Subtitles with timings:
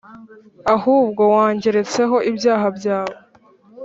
[0.75, 3.15] ahubwo wangeretseho ibyaha byawe,